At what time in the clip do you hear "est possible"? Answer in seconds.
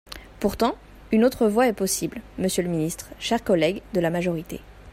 1.67-2.23